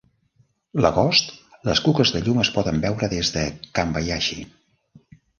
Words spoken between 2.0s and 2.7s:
de llum es